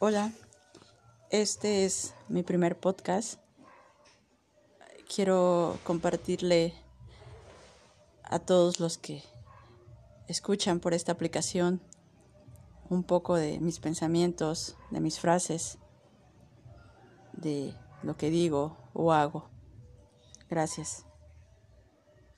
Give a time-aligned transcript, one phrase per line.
[0.00, 0.32] Hola,
[1.30, 3.38] este es mi primer podcast.
[5.14, 6.74] Quiero compartirle
[8.24, 9.22] a todos los que
[10.26, 11.80] escuchan por esta aplicación
[12.90, 15.78] un poco de mis pensamientos, de mis frases,
[17.32, 17.72] de
[18.02, 19.48] lo que digo o hago.
[20.50, 21.06] Gracias.